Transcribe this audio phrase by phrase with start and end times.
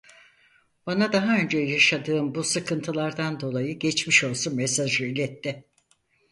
[0.87, 5.65] Bana daha önce yaşadığım bu sıkıntılardan dolayı geçmiş olsun mesajı iletti.